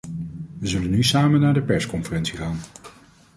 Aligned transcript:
We 0.59 0.67
zullen 0.67 0.89
nu 0.89 1.03
samen 1.03 1.39
naar 1.39 1.53
de 1.53 1.61
persconferentie 1.61 2.37
gaan. 2.37 2.59